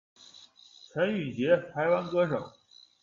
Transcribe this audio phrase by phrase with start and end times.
[0.91, 2.53] 陈羽緁，台湾歌手。